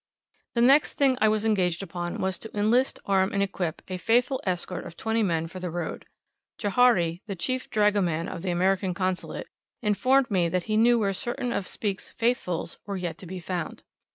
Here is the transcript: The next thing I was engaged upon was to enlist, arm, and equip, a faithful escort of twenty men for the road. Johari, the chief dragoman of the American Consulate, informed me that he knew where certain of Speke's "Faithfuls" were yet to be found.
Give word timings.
The 0.55 0.61
next 0.61 0.95
thing 0.95 1.15
I 1.21 1.27
was 1.29 1.45
engaged 1.45 1.83
upon 1.83 2.19
was 2.19 2.39
to 2.39 2.57
enlist, 2.57 2.97
arm, 3.05 3.31
and 3.31 3.43
equip, 3.43 3.83
a 3.87 3.97
faithful 3.97 4.41
escort 4.47 4.83
of 4.83 4.97
twenty 4.97 5.21
men 5.21 5.45
for 5.45 5.59
the 5.59 5.69
road. 5.69 6.07
Johari, 6.57 7.21
the 7.27 7.35
chief 7.35 7.69
dragoman 7.69 8.27
of 8.27 8.41
the 8.41 8.49
American 8.49 8.95
Consulate, 8.95 9.47
informed 9.83 10.31
me 10.31 10.49
that 10.49 10.63
he 10.63 10.75
knew 10.75 10.97
where 10.97 11.13
certain 11.13 11.51
of 11.53 11.67
Speke's 11.67 12.09
"Faithfuls" 12.13 12.79
were 12.87 12.97
yet 12.97 13.19
to 13.19 13.27
be 13.27 13.39
found. 13.39 13.83